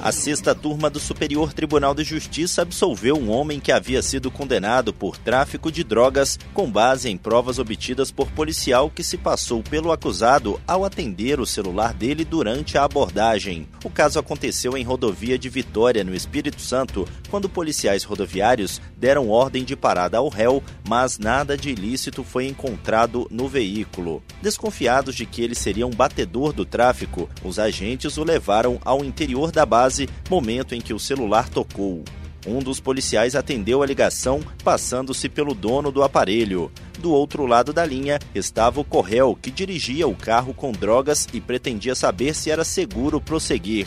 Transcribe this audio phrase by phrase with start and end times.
[0.00, 4.94] A sexta turma do Superior Tribunal de Justiça absolveu um homem que havia sido condenado
[4.94, 9.90] por tráfico de drogas com base em provas obtidas por policial que se passou pelo
[9.90, 13.66] acusado ao atender o celular dele durante a abordagem.
[13.84, 19.64] O caso aconteceu em rodovia de Vitória, no Espírito Santo, quando policiais rodoviários deram ordem
[19.64, 24.22] de parada ao réu, mas nada de ilícito foi encontrado no veículo.
[24.40, 29.50] Desconfiados de que ele seria um batedor do tráfico, os agentes o levaram ao interior
[29.50, 29.87] da base
[30.28, 32.02] momento em que o celular tocou.
[32.46, 36.70] Um dos policiais atendeu a ligação, passando-se pelo dono do aparelho.
[36.98, 41.40] Do outro lado da linha estava o Correl, que dirigia o carro com drogas e
[41.40, 43.86] pretendia saber se era seguro prosseguir.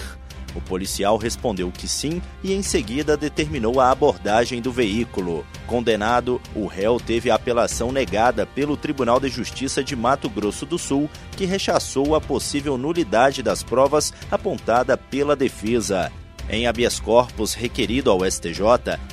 [0.55, 5.45] O policial respondeu que sim e em seguida determinou a abordagem do veículo.
[5.65, 10.77] Condenado, o réu teve a apelação negada pelo Tribunal de Justiça de Mato Grosso do
[10.77, 16.11] Sul, que rechaçou a possível nulidade das provas apontada pela defesa.
[16.49, 18.61] Em habeas corpus requerido ao STJ,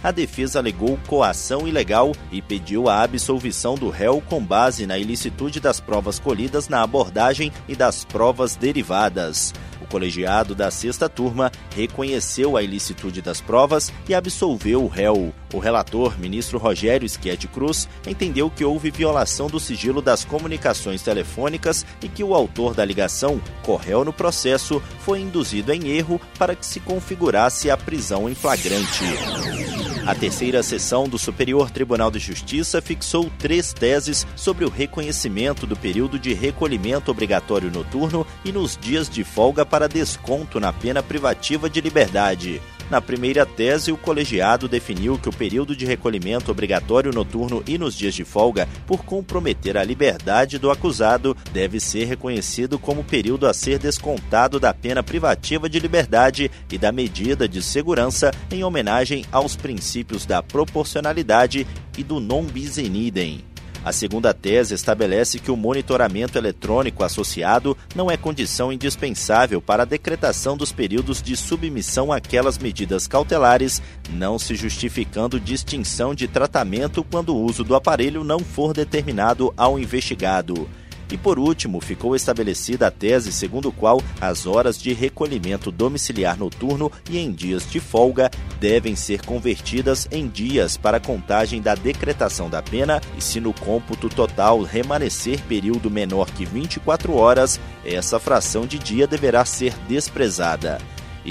[0.02, 5.60] a defesa alegou coação ilegal e pediu a absolvição do réu com base na ilicitude
[5.60, 9.52] das provas colhidas na abordagem e das provas derivadas
[9.88, 15.32] colegiado da sexta turma reconheceu a ilicitude das provas e absolveu o réu.
[15.52, 21.86] O relator, ministro Rogério Schietti Cruz, entendeu que houve violação do sigilo das comunicações telefônicas
[22.02, 26.66] e que o autor da ligação, correu no processo, foi induzido em erro para que
[26.66, 29.67] se configurasse a prisão em flagrante.
[30.08, 35.76] A terceira sessão do Superior Tribunal de Justiça fixou três teses sobre o reconhecimento do
[35.76, 41.68] período de recolhimento obrigatório noturno e nos dias de folga para desconto na pena privativa
[41.68, 42.58] de liberdade.
[42.90, 47.94] Na primeira tese, o colegiado definiu que o período de recolhimento obrigatório noturno e nos
[47.94, 53.52] dias de folga, por comprometer a liberdade do acusado, deve ser reconhecido como período a
[53.52, 59.54] ser descontado da pena privativa de liberdade e da medida de segurança em homenagem aos
[59.54, 61.66] princípios da proporcionalidade
[61.96, 63.44] e do non bis in idem.
[63.84, 69.86] A segunda tese estabelece que o monitoramento eletrônico associado não é condição indispensável para a
[69.86, 77.34] decretação dos períodos de submissão àquelas medidas cautelares, não se justificando distinção de tratamento quando
[77.34, 80.68] o uso do aparelho não for determinado ao investigado.
[81.10, 86.92] E por último, ficou estabelecida a tese segundo qual as horas de recolhimento domiciliar noturno
[87.08, 88.30] e em dias de folga
[88.60, 94.08] devem ser convertidas em dias para contagem da decretação da pena e se no cômputo
[94.08, 100.78] total remanescer período menor que 24 horas, essa fração de dia deverá ser desprezada.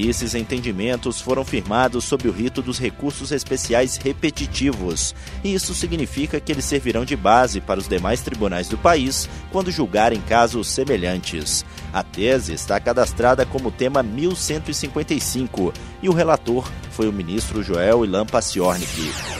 [0.05, 5.15] Esses entendimentos foram firmados sob o rito dos recursos especiais repetitivos.
[5.43, 9.71] E isso significa que eles servirão de base para os demais tribunais do país quando
[9.71, 11.65] julgarem casos semelhantes.
[11.91, 18.25] A tese está cadastrada como tema 1155 e o relator foi o ministro Joel Ilan
[18.25, 19.36] Paciornik.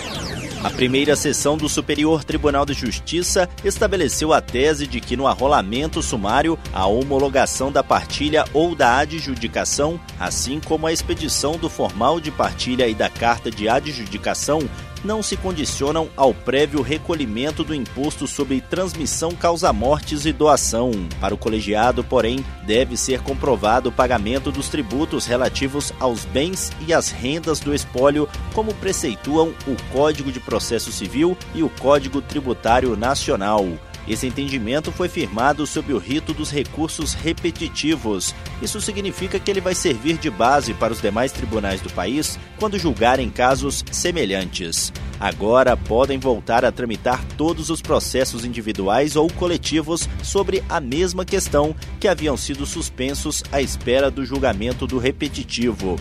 [0.63, 6.01] A primeira sessão do Superior Tribunal de Justiça estabeleceu a tese de que no arrolamento
[6.01, 12.31] sumário, a homologação da partilha ou da adjudicação, assim como a expedição do formal de
[12.31, 14.68] partilha e da carta de adjudicação,
[15.03, 20.91] não se condicionam ao prévio recolhimento do imposto sobre transmissão causa-mortes e doação.
[21.19, 26.93] Para o colegiado, porém, deve ser comprovado o pagamento dos tributos relativos aos bens e
[26.93, 32.95] às rendas do espólio, como preceituam o Código de Processo Civil e o Código Tributário
[32.95, 33.65] Nacional.
[34.07, 38.34] Esse entendimento foi firmado sob o rito dos recursos repetitivos.
[38.62, 42.79] Isso significa que ele vai servir de base para os demais tribunais do país quando
[42.79, 44.94] julgarem casos semelhantes.
[45.19, 51.75] Agora podem voltar a tramitar todos os processos individuais ou coletivos sobre a mesma questão
[52.00, 55.97] que haviam sido suspensos à espera do julgamento do repetitivo.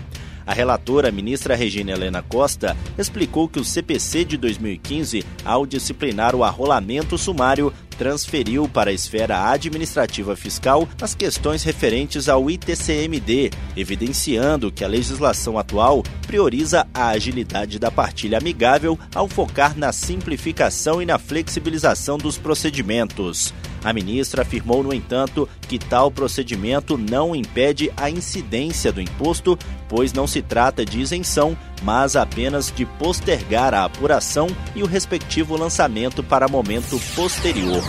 [0.47, 6.45] A relatora, ministra Regina Helena Costa, explicou que o CPC de 2015, ao disciplinar o
[6.45, 14.85] arrolamento sumário, transferiu para a esfera administrativa fiscal as questões referentes ao ITCMD, evidenciando que
[14.85, 21.19] a legislação atual prioriza a agilidade da partilha amigável ao focar na simplificação e na
[21.19, 23.53] flexibilização dos procedimentos.
[23.87, 29.57] A ministra afirmou, no entanto, que tal procedimento não impede a incidência do imposto,
[29.89, 35.57] pois não se trata de isenção, mas apenas de postergar a apuração e o respectivo
[35.57, 37.81] lançamento para momento posterior.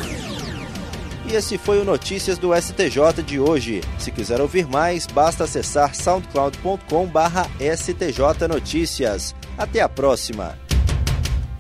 [1.26, 3.82] E esse foi o Notícias do STJ de hoje.
[3.98, 9.34] Se quiser ouvir mais, basta acessar soundcloud.com/stj notícias.
[9.58, 10.67] Até a próxima.